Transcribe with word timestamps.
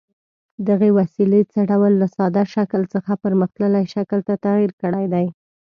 دغې 0.67 0.89
وسیلې 0.99 1.41
څه 1.51 1.59
ډول 1.71 1.93
له 2.01 2.07
ساده 2.15 2.43
شکل 2.53 2.81
څخه 2.93 3.11
پرمختللي 3.23 3.83
شکل 3.95 4.19
ته 4.27 4.33
تغیر 4.45 4.71
کړی 4.81 5.05
دی؟ 5.13 5.27